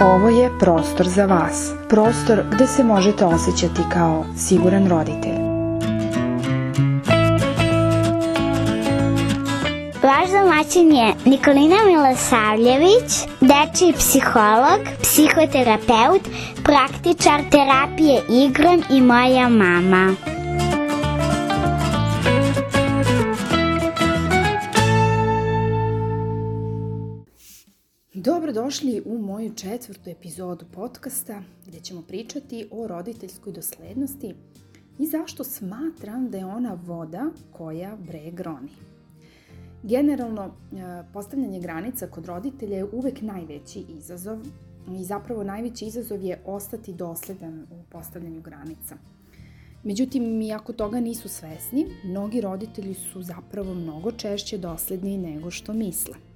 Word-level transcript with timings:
Ovo 0.00 0.28
je 0.28 0.58
prostor 0.58 1.08
za 1.08 1.26
vas. 1.26 1.70
Prostor 1.88 2.42
gde 2.50 2.66
se 2.66 2.84
možete 2.84 3.24
osjećati 3.24 3.80
kao 3.92 4.24
siguran 4.36 4.88
roditelj. 4.88 5.38
Vaš 10.02 10.30
domaćin 10.30 10.92
je 10.92 11.14
Nikolina 11.24 11.76
Milosavljević, 11.86 13.10
dečiji 13.40 13.92
psiholog, 13.92 14.80
psihoterapeut, 15.02 16.22
praktičar 16.64 17.40
terapije 17.50 18.22
igrom 18.28 18.82
i 18.90 19.00
moja 19.00 19.48
mama. 19.48 20.14
Dobrodošli 28.48 29.02
u 29.04 29.18
moju 29.18 29.54
četvrtu 29.54 30.10
epizodu 30.10 30.64
podcasta 30.72 31.42
gde 31.66 31.80
ćemo 31.80 32.02
pričati 32.02 32.68
o 32.70 32.86
roditeljskoj 32.86 33.52
doslednosti 33.52 34.34
i 34.98 35.06
zašto 35.06 35.44
smatram 35.44 36.30
da 36.30 36.38
je 36.38 36.46
ona 36.46 36.78
voda 36.86 37.30
koja 37.52 37.96
breg 37.96 38.40
roni. 38.40 38.68
Generalno, 39.82 40.44
e, 40.44 40.50
postavljanje 41.12 41.60
granica 41.60 42.06
kod 42.06 42.26
roditelja 42.26 42.76
je 42.76 42.86
uvek 42.92 43.22
najveći 43.22 43.84
izazov 43.98 44.38
i 45.00 45.04
zapravo 45.04 45.44
najveći 45.44 45.84
izazov 45.84 46.22
je 46.22 46.42
ostati 46.44 46.92
dosledan 46.92 47.66
u 47.70 47.82
postavljanju 47.90 48.40
granica. 48.40 48.96
Međutim, 49.84 50.42
iako 50.42 50.72
toga 50.72 51.00
nisu 51.00 51.28
svesni, 51.28 51.86
mnogi 52.04 52.40
roditelji 52.40 52.94
su 52.94 53.22
zapravo 53.22 53.74
mnogo 53.74 54.12
češće 54.12 54.58
dosledni 54.58 55.18
nego 55.18 55.50
što 55.50 55.72
misle. 55.72 56.27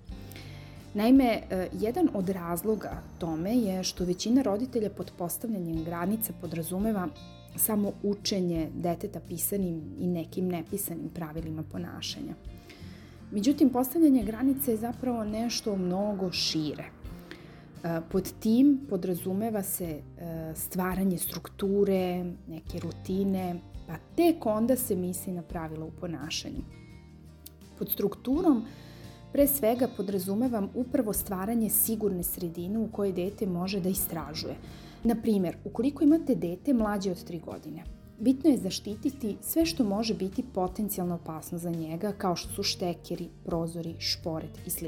Naime, 0.95 1.24
e, 1.24 1.69
jedan 1.80 2.09
od 2.14 2.28
razloga 2.28 3.02
tome 3.19 3.56
je 3.56 3.84
što 3.84 4.05
većina 4.05 4.42
roditelja 4.42 4.90
pod 4.90 5.12
postavljanjem 5.18 5.84
granica 5.84 6.32
podrazumeva 6.40 7.09
samo 7.57 7.93
učenje 8.02 8.71
deteta 8.74 9.21
pisanim 9.29 9.82
i 9.99 10.07
nekim 10.07 10.49
nepisanim 10.49 11.09
pravilima 11.09 11.62
ponašanja. 11.62 12.34
Međutim, 13.30 13.71
postavljanje 13.71 14.24
granice 14.24 14.71
je 14.71 14.76
zapravo 14.76 15.24
nešto 15.24 15.76
mnogo 15.76 16.32
šire. 16.32 16.84
E, 16.84 18.01
pod 18.10 18.32
tim 18.40 18.80
podrazumeva 18.88 19.62
se 19.62 19.84
e, 19.84 20.02
stvaranje 20.54 21.18
strukture, 21.18 22.24
neke 22.49 22.79
rutine, 22.79 23.60
pa 23.87 23.95
tek 24.16 24.46
onda 24.46 24.77
se 24.77 24.96
misli 24.96 25.32
na 25.32 25.43
pravila 25.43 25.84
u 25.84 25.90
ponašanju. 26.01 26.62
Pod 27.79 27.90
strukturom 27.90 28.65
pre 29.33 29.47
svega 29.47 29.88
podrazumevam 29.97 30.69
upravo 30.75 31.13
stvaranje 31.13 31.71
sigurne 31.71 32.23
sredine 32.23 32.79
u 32.79 32.88
kojoj 32.93 33.13
dete 33.13 33.47
može 33.47 33.80
da 33.80 33.89
istražuje. 33.89 34.55
Na 35.05 35.15
primer, 35.15 35.57
ukoliko 35.65 36.05
imate 36.05 36.35
dete 36.35 36.73
mlađe 36.73 37.11
od 37.11 37.30
3 37.30 37.41
godine, 37.45 37.85
bitno 38.19 38.51
je 38.51 38.59
zaštititi 38.59 39.37
sve 39.41 39.66
što 39.66 39.85
može 39.85 40.15
biti 40.15 40.45
potencijalno 40.55 41.15
opasno 41.15 41.59
za 41.59 41.71
njega, 41.71 42.13
kao 42.19 42.37
što 42.37 42.52
su 42.52 42.63
štekeri, 42.63 43.29
prozori, 43.45 43.95
šporet 43.99 44.59
i 44.66 44.71
sl. 44.71 44.87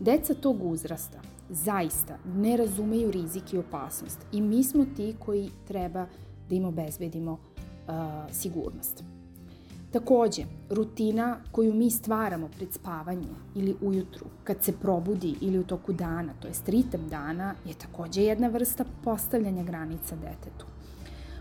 Deca 0.00 0.34
tog 0.34 0.62
uzrasta 0.62 1.20
zaista 1.50 2.18
ne 2.36 2.56
razumeju 2.56 3.10
rizik 3.10 3.52
i 3.52 3.58
opasnost 3.58 4.18
i 4.32 4.40
mi 4.40 4.64
smo 4.64 4.86
ti 4.96 5.14
koji 5.18 5.50
treba 5.68 6.06
da 6.48 6.54
im 6.54 6.64
obezbedimo 6.64 7.32
uh, 7.32 7.94
sigurnost. 8.32 9.15
Takođe, 9.96 10.42
rutina 10.70 11.36
koju 11.52 11.74
mi 11.74 11.90
stvaramo 11.90 12.48
pred 12.56 12.72
spavanje 12.72 13.28
ili 13.54 13.76
ujutru, 13.80 14.26
kad 14.44 14.64
se 14.64 14.72
probudi 14.72 15.34
ili 15.40 15.58
u 15.58 15.64
toku 15.64 15.92
dana, 15.92 16.32
to 16.40 16.48
je 16.48 16.54
ritam 16.66 17.08
dana, 17.08 17.54
je 17.64 17.74
takođe 17.74 18.22
jedna 18.22 18.48
vrsta 18.48 18.84
postavljanja 19.04 19.62
granica 19.62 20.16
detetu. 20.16 20.66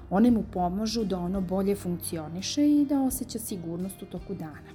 One 0.09 0.31
mu 0.31 0.43
pomažu 0.53 1.03
da 1.03 1.19
ono 1.19 1.41
bolje 1.41 1.75
funkcioniše 1.75 2.67
i 2.69 2.85
da 2.85 3.01
osjeća 3.01 3.39
sigurnost 3.39 4.01
u 4.01 4.05
toku 4.05 4.33
dana. 4.33 4.71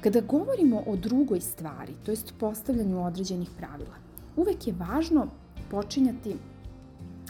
Kada 0.00 0.20
govorimo 0.20 0.82
o 0.86 0.96
drugoj 0.96 1.40
stvari, 1.40 1.92
to 2.04 2.10
jest 2.10 2.34
postavljanju 2.40 3.06
određenih 3.06 3.50
pravila, 3.58 3.96
uvek 4.36 4.66
je 4.66 4.74
važno 4.78 5.26
počinjati 5.70 6.36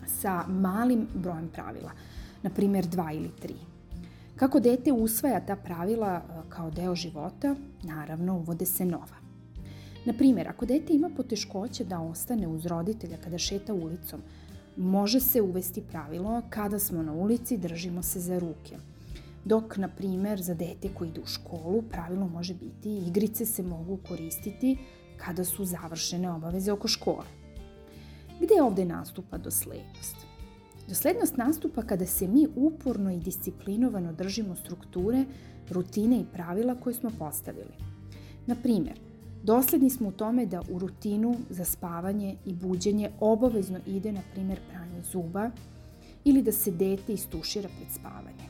sa 0.07 0.45
malim 0.49 1.09
brojem 1.15 1.49
pravila, 1.49 1.91
na 2.43 2.51
primer 2.51 2.87
dva 2.87 3.13
ili 3.13 3.31
tri. 3.41 3.55
Kako 4.37 4.61
dete 4.61 4.93
usvaja 4.93 5.47
ta 5.47 5.57
pravila 5.57 6.17
e, 6.17 6.49
kao 6.49 6.71
deo 6.71 6.95
života, 6.95 7.55
naravno 7.83 8.37
uvode 8.37 8.67
se 8.67 8.85
nova. 8.85 9.17
Na 10.05 10.13
primjer, 10.13 10.49
ako 10.49 10.67
dete 10.67 10.93
ima 10.93 11.11
poteškoće 11.17 11.85
da 11.85 12.01
ostane 12.01 12.49
uz 12.49 12.67
roditelja 12.67 13.17
kada 13.17 13.39
šeta 13.39 13.75
ulicom, 13.75 14.21
može 14.77 15.21
se 15.21 15.43
uvesti 15.43 15.83
pravilo 15.83 16.43
kada 16.51 16.79
smo 16.79 17.03
na 17.03 17.13
ulici 17.13 17.57
držimo 17.57 18.03
se 18.03 18.21
za 18.21 18.39
ruke. 18.39 18.77
Dok, 19.45 19.77
na 19.77 19.89
primer, 19.89 20.43
za 20.43 20.55
dete 20.55 20.89
koji 20.95 21.09
ide 21.09 21.21
u 21.21 21.27
školu, 21.27 21.83
pravilo 21.83 22.29
može 22.29 22.55
biti 22.55 22.99
igrice 22.99 23.47
se 23.47 23.63
mogu 23.63 23.99
koristiti 24.09 24.79
kada 25.17 25.45
su 25.45 25.65
završene 25.65 26.31
obaveze 26.31 26.73
oko 26.73 26.89
škole. 26.89 27.25
Gde 28.41 28.63
ovde 28.63 28.85
nastupa 28.85 29.39
doslednost? 29.39 30.34
Doslednost 30.89 31.37
nastupa 31.37 31.83
kada 31.83 32.07
se 32.07 32.29
mi 32.29 32.47
uporno 32.57 33.13
i 33.13 33.19
disciplinovano 33.19 34.13
držimo 34.13 34.57
strukture, 34.57 35.25
rutine 35.71 36.21
i 36.21 36.27
pravila 36.33 36.75
koje 36.75 36.95
smo 36.95 37.11
postavili. 37.19 37.75
Na 38.47 38.55
primer, 38.55 39.01
dosledni 39.43 39.91
smo 39.91 40.09
u 40.09 40.13
tome 40.13 40.47
da 40.47 40.63
u 40.71 40.79
rutinu 40.79 41.37
za 41.51 41.65
spavanje 41.65 42.37
i 42.47 42.53
buđenje 42.53 43.11
obavezno 43.21 43.79
ide, 43.87 44.13
na 44.13 44.21
primer, 44.33 44.59
pranje 44.71 45.03
zuba 45.03 45.51
ili 46.25 46.43
da 46.43 46.53
se 46.53 46.71
dete 46.71 47.13
istušira 47.13 47.69
pred 47.69 47.89
spavanje. 47.93 48.45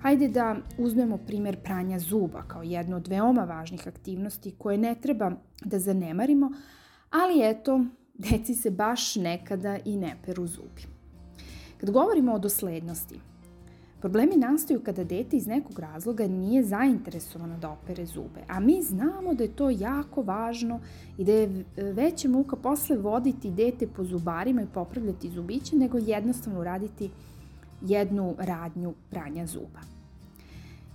Hajde 0.00 0.28
da 0.28 0.56
uzmemo 0.78 1.18
primer 1.18 1.56
pranja 1.62 1.98
zuba 1.98 2.42
kao 2.42 2.62
jednu 2.62 2.96
od 2.96 3.08
veoma 3.08 3.44
važnih 3.44 3.88
aktivnosti 3.88 4.54
koje 4.58 4.78
ne 4.78 4.94
treba 4.94 5.32
da 5.64 5.78
zanemarimo, 5.78 6.50
ali 7.10 7.50
eto, 7.50 7.84
deci 8.14 8.54
se 8.54 8.70
baš 8.70 9.16
nekada 9.16 9.78
i 9.84 9.96
ne 9.96 10.16
peru 10.26 10.46
zubi. 10.46 10.93
Kad 11.84 11.92
govorimo 11.92 12.32
o 12.32 12.38
doslednosti, 12.38 13.20
problemi 14.00 14.36
nastaju 14.36 14.80
kada 14.80 15.04
dete 15.04 15.36
iz 15.36 15.46
nekog 15.46 15.78
razloga 15.78 16.26
nije 16.26 16.62
zainteresovano 16.64 17.58
da 17.58 17.70
opere 17.70 18.06
zube, 18.06 18.40
a 18.48 18.60
mi 18.60 18.82
znamo 18.82 19.34
da 19.34 19.44
je 19.44 19.56
to 19.56 19.70
jako 19.70 20.22
važno 20.22 20.80
i 21.18 21.24
da 21.24 21.32
je 21.32 21.64
veća 21.76 22.28
muka 22.28 22.56
posle 22.56 22.96
voditi 22.96 23.50
dete 23.50 23.86
po 23.86 24.04
zubarima 24.04 24.62
i 24.62 24.72
popravljati 24.74 25.30
zubiće 25.30 25.76
nego 25.76 25.98
jednostavno 25.98 26.64
raditi 26.64 27.10
jednu 27.82 28.34
radnju 28.38 28.94
pranja 29.10 29.46
zuba. 29.46 29.80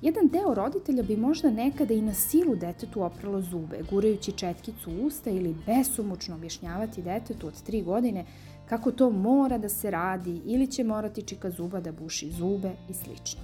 Jedan 0.01 0.27
deo 0.27 0.53
roditelja 0.53 1.03
bi 1.03 1.17
možda 1.17 1.49
nekada 1.49 1.93
i 1.93 2.01
na 2.01 2.13
silu 2.13 2.55
detetu 2.55 3.03
opralo 3.03 3.41
zube, 3.41 3.81
gurajući 3.91 4.31
četkicu 4.31 4.91
usta 4.91 5.29
ili 5.29 5.55
besomučno 5.65 6.35
objašnjavati 6.35 7.01
detetu 7.01 7.47
od 7.47 7.53
3 7.67 7.83
godine 7.83 8.25
kako 8.69 8.91
to 8.91 9.09
mora 9.09 9.57
da 9.57 9.69
se 9.69 9.91
radi 9.91 10.41
ili 10.45 10.67
će 10.67 10.83
morati 10.83 11.21
čika 11.21 11.49
zuba 11.49 11.79
da 11.79 11.91
buši 11.91 12.31
zube 12.31 12.71
i 12.89 12.93
slično. 12.93 13.41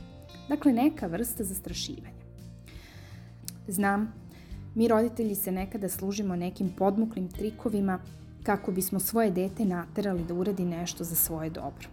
Dakle, 0.50 0.74
neka 0.74 1.08
vrsta 1.08 1.44
zastrašivanja. 1.44 2.26
Znam, 3.68 4.14
mi 4.76 4.88
roditelji 4.88 5.36
se 5.36 5.52
nekada 5.52 5.90
služimo 5.90 6.36
nekim 6.36 6.70
podmuklim 6.78 7.30
trikovima 7.32 8.00
kako 8.44 8.72
bismo 8.72 9.00
svoje 9.00 9.32
dete 9.32 9.66
naterali 9.66 10.24
da 10.24 10.34
uradi 10.34 10.66
nešto 10.66 11.04
za 11.04 11.16
svoje 11.16 11.50
dobro. 11.50 11.88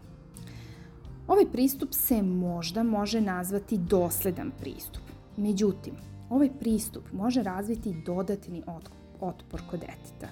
Ovaj 1.28 1.44
pristup 1.53 1.88
se 1.93 2.22
možda 2.22 2.83
može 2.83 3.21
nazvati 3.21 3.78
dosledan 3.78 4.50
pristup. 4.60 5.03
Međutim, 5.37 5.94
ovaj 6.31 6.49
pristup 6.60 7.12
može 7.12 7.43
razviti 7.43 8.03
dodatni 8.06 8.62
otpor 9.21 9.60
kod 9.71 9.81
deteta, 9.81 10.28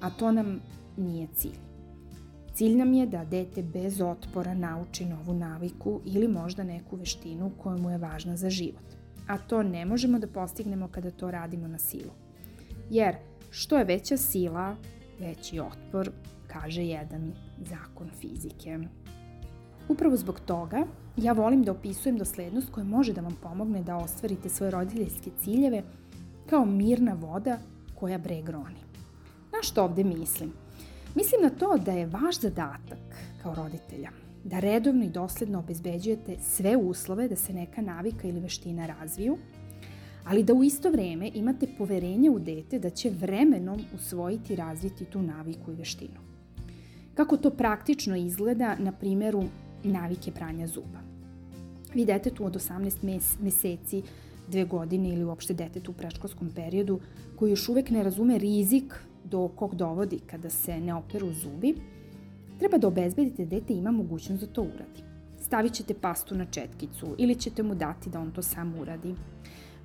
a 0.00 0.10
to 0.10 0.32
nam 0.32 0.60
nije 0.96 1.26
cilj. 1.34 1.58
Cilj 2.54 2.76
nam 2.76 2.92
je 2.92 3.06
da 3.06 3.24
dete 3.24 3.62
bez 3.62 4.00
otpora 4.00 4.54
nauči 4.54 5.04
novu 5.04 5.34
naviku 5.34 6.00
ili 6.04 6.28
možda 6.28 6.64
neku 6.64 6.96
veštinu 6.96 7.50
koja 7.58 7.76
mu 7.76 7.90
je 7.90 7.98
važna 7.98 8.36
za 8.36 8.50
život. 8.50 8.82
A 9.26 9.38
to 9.38 9.62
ne 9.62 9.84
možemo 9.84 10.18
da 10.18 10.26
postignemo 10.26 10.88
kada 10.88 11.10
to 11.10 11.30
radimo 11.30 11.68
na 11.68 11.78
silu. 11.78 12.10
Jer 12.90 13.16
što 13.50 13.78
je 13.78 13.84
veća 13.84 14.16
sila, 14.16 14.76
veći 15.20 15.60
otpor, 15.60 16.10
kaže 16.46 16.84
jedan 16.84 17.32
zakon 17.58 18.10
fizike. 18.20 18.78
Upravo 19.88 20.16
zbog 20.16 20.40
toga 20.40 20.86
ja 21.16 21.32
volim 21.32 21.62
da 21.62 21.72
opisujem 21.72 22.18
doslednost 22.18 22.70
koja 22.70 22.84
može 22.84 23.12
da 23.12 23.20
vam 23.20 23.36
pomogne 23.42 23.82
da 23.82 23.96
ostvarite 23.96 24.48
svoje 24.48 24.70
roditeljske 24.70 25.30
ciljeve 25.40 25.82
kao 26.50 26.64
mirna 26.64 27.14
voda 27.14 27.58
koja 27.94 28.18
bre 28.18 28.42
groni. 28.42 28.80
Na 29.52 29.62
što 29.62 29.84
ovde 29.84 30.04
mislim? 30.04 30.52
Mislim 31.14 31.42
na 31.42 31.50
to 31.50 31.76
da 31.84 31.92
je 31.92 32.06
vaš 32.06 32.40
zadatak 32.40 32.98
kao 33.42 33.54
roditelja 33.54 34.10
da 34.44 34.60
redovno 34.60 35.04
i 35.04 35.10
dosledno 35.10 35.58
obezbeđujete 35.58 36.36
sve 36.40 36.76
uslove 36.76 37.28
da 37.28 37.36
se 37.36 37.52
neka 37.52 37.82
navika 37.82 38.28
ili 38.28 38.40
veština 38.40 38.86
razviju, 38.86 39.38
ali 40.24 40.42
da 40.42 40.54
u 40.54 40.64
isto 40.64 40.90
vreme 40.90 41.30
imate 41.34 41.66
poverenje 41.78 42.30
u 42.30 42.38
dete 42.38 42.78
da 42.78 42.90
će 42.90 43.10
vremenom 43.10 43.80
usvojiti 43.94 44.52
i 44.52 44.56
razviti 44.56 45.04
tu 45.04 45.22
naviku 45.22 45.72
i 45.72 45.74
veštinu. 45.74 46.20
Kako 47.14 47.36
to 47.36 47.50
praktično 47.50 48.16
izgleda 48.16 48.76
na 48.78 48.92
primjeru 48.92 49.42
navike 49.88 50.32
pranja 50.32 50.66
zuba. 50.66 50.98
Vi 51.94 52.04
detetu 52.04 52.44
od 52.44 52.54
18 52.54 53.04
mes 53.04 53.38
meseci, 53.40 54.02
dve 54.48 54.64
godine 54.64 55.08
ili 55.08 55.24
uopšte 55.24 55.54
detetu 55.54 55.90
u 55.90 55.94
preškolskom 55.94 56.50
periodu 56.54 57.00
koji 57.36 57.50
još 57.50 57.68
uvek 57.68 57.90
ne 57.90 58.02
razume 58.02 58.38
rizik 58.38 58.94
do 59.24 59.48
kog 59.48 59.74
dovodi 59.74 60.18
kada 60.18 60.50
se 60.50 60.80
ne 60.80 60.94
operu 60.94 61.32
zubi, 61.32 61.74
treba 62.58 62.78
da 62.78 62.88
obezbedite 62.88 63.44
da 63.44 63.50
dete 63.50 63.74
ima 63.74 63.90
mogućnost 63.90 64.40
da 64.40 64.46
to 64.46 64.62
uradi. 64.62 65.02
Stavit 65.40 65.72
ćete 65.72 65.94
pastu 65.94 66.34
na 66.34 66.44
četkicu 66.44 67.14
ili 67.18 67.34
ćete 67.34 67.62
mu 67.62 67.74
dati 67.74 68.10
da 68.10 68.20
on 68.20 68.30
to 68.30 68.42
sam 68.42 68.74
uradi. 68.80 69.14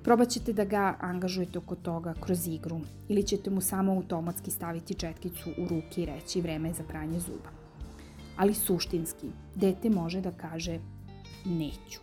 Probat 0.02 0.28
ćete 0.28 0.52
da 0.52 0.64
ga 0.64 0.96
angažujete 1.00 1.58
oko 1.58 1.74
toga 1.74 2.14
kroz 2.20 2.48
igru 2.48 2.80
ili 3.08 3.22
ćete 3.22 3.50
mu 3.50 3.60
samo 3.60 3.92
automatski 3.92 4.50
staviti 4.50 4.94
četkicu 4.94 5.50
u 5.50 5.68
ruke 5.68 6.02
i 6.02 6.06
reći 6.06 6.40
vreme 6.40 6.68
je 6.68 6.74
za 6.74 6.82
pranje 6.82 7.20
zuba. 7.20 7.63
Ali 8.36 8.54
suštinski, 8.54 9.26
dete 9.54 9.90
može 9.90 10.20
da 10.20 10.32
kaže 10.32 10.78
neću 11.44 12.00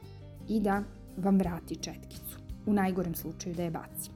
i 0.49 0.59
da 0.59 0.83
vam 1.17 1.37
vrati 1.37 1.75
četkicu. 1.75 2.37
U 2.65 2.73
najgorem 2.73 3.15
slučaju 3.15 3.55
da 3.55 3.63
je 3.63 3.71
baci. 3.71 4.11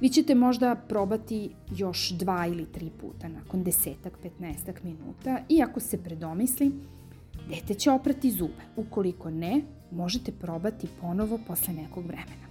Vi 0.00 0.08
ćete 0.08 0.34
možda 0.34 0.74
probati 0.88 1.50
još 1.76 2.10
dva 2.10 2.46
ili 2.46 2.72
tri 2.72 2.90
puta 3.00 3.28
nakon 3.28 3.62
desetak, 3.62 4.18
petnestak 4.22 4.82
minuta 4.82 5.38
i 5.48 5.62
ako 5.62 5.80
se 5.80 6.02
predomisli, 6.02 6.72
dete 7.48 7.74
će 7.74 7.90
oprati 7.90 8.30
zube. 8.30 8.62
Ukoliko 8.76 9.30
ne, 9.30 9.62
možete 9.90 10.32
probati 10.32 10.88
ponovo 11.00 11.38
posle 11.46 11.74
nekog 11.74 12.06
vremena. 12.06 12.46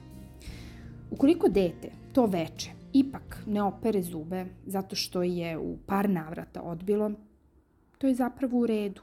Ukoliko 1.11 1.49
dete 1.49 1.91
to 2.13 2.25
veče 2.25 2.71
ipak 2.93 3.43
ne 3.47 3.63
opere 3.63 4.01
zube 4.01 4.45
zato 4.65 4.95
što 4.95 5.23
je 5.23 5.57
u 5.57 5.77
par 5.85 6.09
navrata 6.09 6.61
odbilo, 6.61 7.11
to 8.01 8.07
je 8.07 8.15
zapravo 8.15 8.57
u 8.57 8.65
redu. 8.67 9.01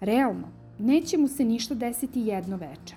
Realno, 0.00 0.48
neće 0.78 1.18
mu 1.18 1.28
se 1.28 1.44
ništa 1.44 1.74
desiti 1.74 2.20
jedno 2.20 2.56
veče. 2.56 2.96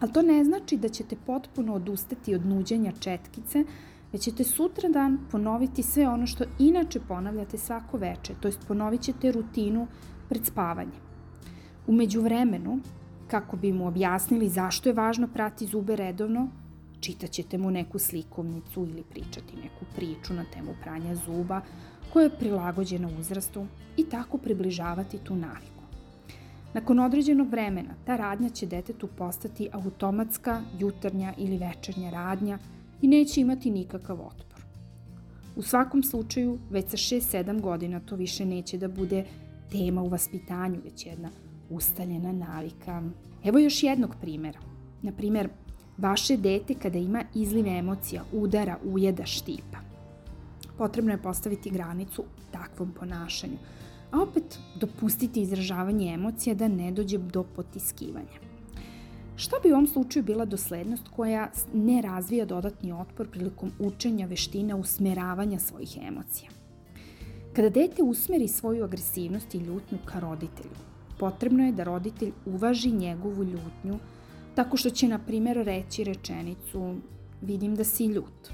Ali 0.00 0.12
to 0.12 0.22
ne 0.22 0.44
znači 0.44 0.76
da 0.76 0.88
ćete 0.88 1.16
potpuno 1.26 1.74
odustati 1.74 2.34
od 2.34 2.46
nuđenja 2.46 2.92
četkice, 3.00 3.64
već 4.12 4.22
ćete 4.22 4.44
sutra 4.44 4.88
dan 4.88 5.18
ponoviti 5.30 5.82
sve 5.82 6.08
ono 6.08 6.26
što 6.26 6.44
inače 6.58 7.00
ponavljate 7.00 7.58
svako 7.58 7.96
veče, 7.96 8.34
to 8.40 8.48
jest 8.48 8.60
ponovit 8.68 9.00
ćete 9.00 9.32
rutinu 9.32 9.86
pred 10.28 10.46
spavanje. 10.46 10.98
Umeđu 11.86 12.20
vremenu, 12.20 12.78
kako 13.28 13.56
bi 13.56 13.72
mu 13.72 13.86
objasnili 13.86 14.48
zašto 14.48 14.88
je 14.88 14.92
važno 14.92 15.28
prati 15.28 15.66
zube 15.66 15.96
redovno, 15.96 16.48
čitaćete 17.00 17.58
mu 17.58 17.70
neku 17.70 17.98
slikovnicu 17.98 18.86
ili 18.86 19.02
pričati 19.02 19.56
neku 19.56 19.84
priču 19.96 20.34
na 20.34 20.44
temu 20.54 20.74
pranja 20.82 21.14
zuba 21.14 21.60
koja 22.12 22.24
je 22.24 22.38
prilagođena 22.38 23.08
uzrastu 23.20 23.66
i 23.96 24.04
tako 24.04 24.38
približavati 24.38 25.18
tu 25.18 25.36
naviku. 25.36 25.82
Nakon 26.74 26.98
određenog 26.98 27.48
vremena, 27.48 27.94
ta 28.04 28.16
radnja 28.16 28.48
će 28.48 28.66
detetu 28.66 29.06
postati 29.06 29.68
automatska, 29.72 30.62
jutarnja 30.78 31.32
ili 31.38 31.58
večernja 31.58 32.10
radnja 32.10 32.58
i 33.02 33.08
neće 33.08 33.40
imati 33.40 33.70
nikakav 33.70 34.20
otpor. 34.20 34.62
U 35.56 35.62
svakom 35.62 36.02
slučaju, 36.02 36.58
već 36.70 36.90
sa 36.90 36.96
6-7 36.96 37.60
godina 37.60 38.00
to 38.00 38.16
više 38.16 38.44
neće 38.44 38.78
da 38.78 38.88
bude 38.88 39.24
tema 39.72 40.02
u 40.02 40.08
vaspitanju, 40.08 40.80
već 40.84 41.06
jedna 41.06 41.30
ustaljena 41.70 42.32
navika. 42.32 43.02
Evo 43.44 43.58
još 43.58 43.82
jednog 43.82 44.14
primjera. 44.20 44.58
Na 45.02 45.12
primjer, 45.12 45.48
vaše 45.98 46.36
dete 46.36 46.74
kada 46.74 46.98
ima 46.98 47.24
izliv 47.34 47.66
emocija, 47.66 48.22
udara, 48.32 48.78
ujeda, 48.84 49.26
štipa. 49.26 49.87
Potrebno 50.78 51.12
je 51.12 51.22
postaviti 51.22 51.70
granicu 51.70 52.24
takvom 52.50 52.92
ponašanju, 52.92 53.58
a 54.12 54.22
opet 54.22 54.58
dopustiti 54.80 55.42
izražavanje 55.42 56.12
emocija 56.14 56.54
da 56.54 56.68
ne 56.68 56.92
dođe 56.92 57.18
do 57.18 57.42
potiskivanja. 57.42 58.38
Šta 59.36 59.56
bi 59.62 59.70
u 59.70 59.74
ovom 59.74 59.86
slučaju 59.86 60.24
bila 60.24 60.44
doslednost 60.44 61.08
koja 61.16 61.50
ne 61.74 62.02
razvija 62.02 62.44
dodatni 62.44 62.92
otpor 62.92 63.28
prilikom 63.30 63.72
učenja 63.78 64.26
veština 64.26 64.76
usmeravanja 64.76 65.58
svojih 65.58 65.98
emocija? 66.02 66.50
Kada 67.56 67.68
dete 67.68 68.02
usmeri 68.02 68.48
svoju 68.48 68.84
agresivnost 68.84 69.54
i 69.54 69.58
ljutnju 69.58 69.98
ka 70.04 70.20
roditelju, 70.20 70.74
potrebno 71.18 71.64
je 71.66 71.72
da 71.72 71.84
roditelj 71.84 72.32
uvaži 72.46 72.90
njegovu 72.90 73.44
ljutnju 73.44 73.98
tako 74.54 74.76
što 74.76 74.90
će, 74.90 75.08
na 75.08 75.18
primjer, 75.18 75.56
reći 75.56 76.04
rečenicu 76.04 76.94
vidim 77.42 77.74
da 77.74 77.84
si 77.84 78.06
ljut. 78.06 78.50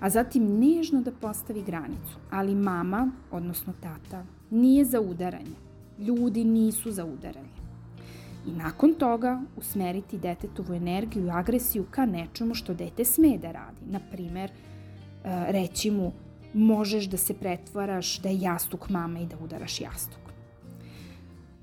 A 0.00 0.10
zatim 0.10 0.58
nežno 0.58 1.02
da 1.02 1.12
postavi 1.12 1.62
granicu, 1.62 2.18
ali 2.30 2.54
mama, 2.54 3.10
odnosno 3.30 3.72
tata, 3.80 4.24
nije 4.50 4.84
za 4.84 5.00
udaranje. 5.00 5.56
Ljudi 5.98 6.44
nisu 6.44 6.90
za 6.90 7.04
udaranje. 7.04 7.58
I 8.46 8.50
nakon 8.50 8.94
toga 8.94 9.42
usmeriti 9.56 10.18
detetovu 10.18 10.74
energiju 10.74 11.26
i 11.26 11.30
agresiju 11.30 11.84
ka 11.90 12.06
nečemu 12.06 12.54
što 12.54 12.74
dete 12.74 13.04
sme 13.04 13.38
da 13.38 13.52
radi. 13.52 13.80
Na 13.90 14.00
primer, 14.10 14.50
e, 14.50 14.52
reći 15.52 15.90
mu 15.90 16.12
možeš 16.54 17.04
da 17.04 17.16
se 17.16 17.34
pretvaraš 17.34 18.18
da 18.18 18.28
je 18.28 18.40
jastuk 18.40 18.88
mama 18.88 19.20
i 19.20 19.26
da 19.26 19.36
udaraš 19.44 19.80
jastuk. 19.80 20.27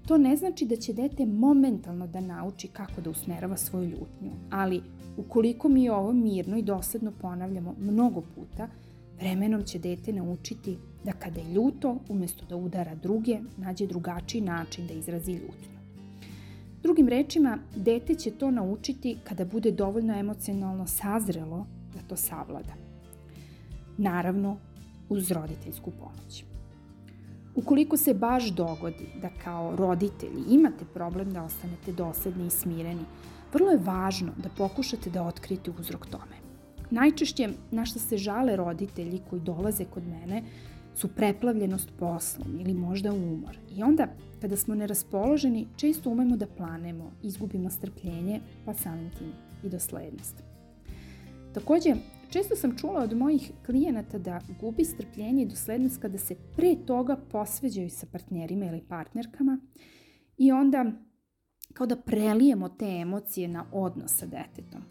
To 0.07 0.17
ne 0.17 0.35
znači 0.35 0.65
da 0.65 0.75
će 0.75 0.93
dete 0.93 1.25
momentalno 1.25 2.07
da 2.07 2.21
nauči 2.21 2.67
kako 2.67 3.01
da 3.01 3.09
usmerava 3.09 3.57
svoju 3.57 3.89
ljutnju, 3.89 4.31
ali 4.51 4.81
ukoliko 5.17 5.69
mi 5.69 5.89
ovo 5.89 6.13
mirno 6.13 6.57
i 6.57 6.61
dosledno 6.61 7.11
ponavljamo 7.21 7.75
mnogo 7.79 8.21
puta, 8.35 8.67
vremenom 9.19 9.63
će 9.63 9.79
dete 9.79 10.13
naučiti 10.13 10.77
da 11.03 11.11
kada 11.11 11.39
je 11.39 11.53
ljuto, 11.53 11.97
umesto 12.09 12.45
da 12.49 12.55
udara 12.55 12.95
druge, 12.95 13.39
nađe 13.57 13.87
drugačiji 13.87 14.41
način 14.41 14.87
da 14.87 14.93
izrazi 14.93 15.31
ljutnju. 15.31 15.75
Drugim 16.83 17.07
rečima, 17.07 17.57
dete 17.75 18.15
će 18.15 18.31
to 18.31 18.51
naučiti 18.51 19.17
kada 19.23 19.45
bude 19.45 19.71
dovoljno 19.71 20.19
emocionalno 20.19 20.87
sazrelo 20.87 21.65
da 21.93 21.99
to 22.07 22.15
savlada. 22.15 22.73
Naravno, 23.97 24.57
uz 25.09 25.31
roditeljsku 25.31 25.91
pomoć. 25.91 26.43
Ukoliko 27.55 27.97
se 27.97 28.13
baš 28.13 28.49
dogodi 28.49 29.07
da 29.21 29.29
kao 29.43 29.75
roditelji 29.75 30.43
imate 30.49 30.85
problem 30.93 31.33
da 31.33 31.43
ostanete 31.43 31.91
dosledni 31.91 32.47
i 32.47 32.49
smireni, 32.49 33.05
vrlo 33.53 33.71
je 33.71 33.77
važno 33.77 34.31
da 34.37 34.49
pokušate 34.57 35.09
da 35.09 35.23
otkrijete 35.23 35.71
uzrok 35.79 36.05
tome. 36.05 36.35
Najčešće 36.91 37.49
na 37.71 37.85
što 37.85 37.99
se 37.99 38.17
žale 38.17 38.55
roditelji 38.55 39.21
koji 39.29 39.41
dolaze 39.41 39.85
kod 39.85 40.03
mene 40.07 40.43
su 40.95 41.07
preplavljenost 41.07 41.89
poslom 41.99 42.59
ili 42.59 42.73
možda 42.73 43.13
umor. 43.13 43.57
I 43.75 43.83
onda, 43.83 44.07
kada 44.41 44.57
smo 44.57 44.75
neraspoloženi, 44.75 45.67
često 45.75 46.09
umemo 46.09 46.37
da 46.37 46.47
planemo, 46.47 47.11
izgubimo 47.23 47.69
strpljenje, 47.69 48.39
pa 48.65 48.73
samim 48.73 49.09
tim 49.17 49.31
i 49.63 49.69
doslednost. 49.69 50.43
Takođe, 51.53 51.95
Često 52.29 52.55
sam 52.55 52.77
čula 52.77 53.03
od 53.03 53.17
mojih 53.17 53.51
klijenata 53.65 54.17
da 54.17 54.41
gubi 54.61 54.85
strpljenje 54.85 55.43
i 55.43 55.47
doslednost 55.47 56.01
kada 56.01 56.17
se 56.17 56.35
pre 56.55 56.75
toga 56.85 57.17
posveđaju 57.31 57.89
sa 57.89 58.07
partnerima 58.11 58.65
ili 58.65 58.81
partnerkama 58.89 59.59
i 60.37 60.51
onda 60.51 60.85
kao 61.73 61.87
da 61.87 61.95
prelijemo 61.95 62.69
te 62.69 62.85
emocije 62.85 63.47
na 63.47 63.65
odnos 63.71 64.17
sa 64.17 64.25
detetom. 64.25 64.81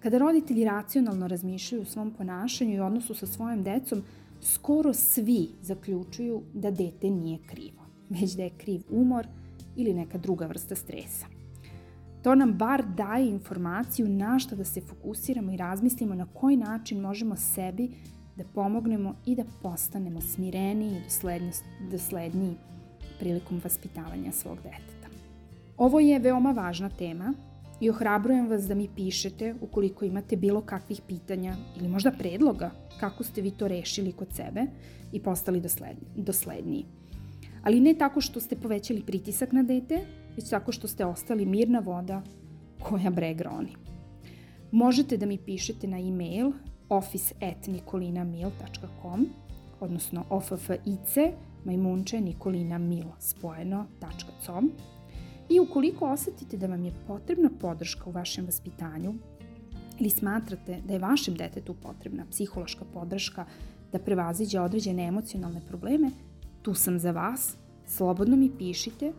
Kada 0.00 0.18
roditelji 0.18 0.64
racionalno 0.64 1.28
razmišljaju 1.28 1.82
o 1.82 1.84
svom 1.84 2.10
ponašanju 2.10 2.74
i 2.74 2.80
odnosu 2.80 3.14
sa 3.14 3.26
svojim 3.26 3.62
decom, 3.62 4.02
skoro 4.40 4.92
svi 4.92 5.48
zaključuju 5.62 6.42
da 6.54 6.70
dete 6.70 7.10
nije 7.10 7.38
krivo, 7.46 7.82
već 8.08 8.32
da 8.32 8.42
je 8.42 8.58
kriv 8.58 8.82
umor 8.90 9.26
ili 9.76 9.94
neka 9.94 10.18
druga 10.18 10.46
vrsta 10.46 10.74
stresa. 10.74 11.35
To 12.26 12.34
nam 12.34 12.52
bar 12.52 12.84
daje 12.96 13.28
informaciju 13.28 14.08
na 14.08 14.38
što 14.38 14.56
da 14.56 14.64
se 14.64 14.80
fokusiramo 14.80 15.52
i 15.52 15.56
razmislimo 15.56 16.14
na 16.14 16.26
koji 16.34 16.56
način 16.56 17.00
možemo 17.00 17.36
sebi 17.36 17.90
da 18.36 18.44
pomognemo 18.54 19.14
i 19.26 19.36
da 19.36 19.44
postanemo 19.62 20.20
smireniji 20.20 20.96
i 20.96 21.90
dosledniji 21.90 22.54
prilikom 23.18 23.60
vaspitavanja 23.64 24.32
svog 24.32 24.56
deteta. 24.56 25.08
Ovo 25.76 26.00
je 26.00 26.18
veoma 26.18 26.50
važna 26.50 26.88
tema 26.88 27.34
i 27.80 27.90
ohrabrujem 27.90 28.48
vas 28.48 28.64
da 28.64 28.74
mi 28.74 28.88
pišete 28.96 29.54
ukoliko 29.60 30.04
imate 30.04 30.36
bilo 30.36 30.60
kakvih 30.60 31.00
pitanja 31.08 31.56
ili 31.76 31.88
možda 31.88 32.10
predloga 32.10 32.70
kako 33.00 33.24
ste 33.24 33.40
vi 33.42 33.50
to 33.50 33.68
rešili 33.68 34.12
kod 34.12 34.28
sebe 34.32 34.66
i 35.12 35.22
postali 35.22 35.62
dosledniji. 36.16 36.84
Ali 37.62 37.80
ne 37.80 37.94
tako 37.94 38.20
što 38.20 38.40
ste 38.40 38.56
povećali 38.56 39.02
pritisak 39.02 39.52
na 39.52 39.62
dete, 39.62 40.06
već 40.36 40.50
tako 40.50 40.72
što 40.72 40.88
ste 40.88 41.04
ostali 41.04 41.46
mirna 41.46 41.78
voda 41.78 42.22
koja 42.82 43.10
bre 43.10 43.34
groni. 43.34 43.76
Možete 44.72 45.16
da 45.16 45.26
mi 45.26 45.38
pišete 45.38 45.86
na 45.86 45.98
e-mail 45.98 46.52
office.nikolinamil.com 46.88 49.26
odnosno 49.80 50.24
offic 50.30 51.16
majmunče 51.64 52.20
nikolina 52.20 52.78
mil 52.78 53.06
i 55.48 55.60
ukoliko 55.60 56.10
osetite 56.10 56.56
da 56.56 56.66
vam 56.66 56.84
je 56.84 56.92
potrebna 57.06 57.50
podrška 57.60 58.04
u 58.06 58.12
vašem 58.12 58.44
vaspitanju, 58.44 59.14
ili 59.98 60.10
smatrate 60.10 60.80
da 60.86 60.92
je 60.92 60.98
vašem 60.98 61.34
detetu 61.34 61.74
potrebna 61.74 62.26
psihološka 62.30 62.84
podrška 62.92 63.44
da 63.92 63.98
prevaziđe 63.98 64.60
određene 64.60 65.06
emocionalne 65.06 65.60
probleme, 65.68 66.10
tu 66.62 66.74
sam 66.74 66.98
za 66.98 67.10
vas, 67.10 67.56
slobodno 67.86 68.36
mi 68.36 68.50
pišite. 68.58 69.12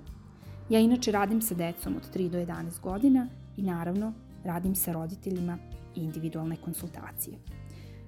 Ja 0.69 0.79
inače 0.79 1.11
radim 1.11 1.41
sa 1.41 1.55
decom 1.55 1.95
od 1.95 2.15
3 2.15 2.29
do 2.29 2.37
11 2.37 2.81
godina 2.81 3.27
i 3.57 3.61
naravno 3.61 4.13
radim 4.43 4.75
sa 4.75 4.91
roditeljima 4.91 5.57
individualne 5.95 6.55
konsultacije. 6.55 7.37